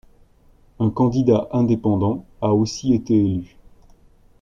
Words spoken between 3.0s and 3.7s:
élu.